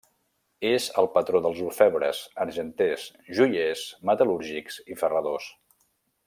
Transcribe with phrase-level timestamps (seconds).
[0.67, 3.05] És el patró dels orfebres, argenters,
[3.41, 5.53] joiers, metal·lúrgics i ferradors.